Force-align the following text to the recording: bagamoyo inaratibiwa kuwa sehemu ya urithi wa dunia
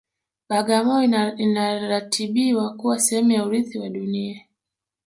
bagamoyo 0.49 1.23
inaratibiwa 1.37 2.73
kuwa 2.77 2.99
sehemu 2.99 3.31
ya 3.31 3.45
urithi 3.45 3.79
wa 3.79 3.89
dunia 3.89 4.41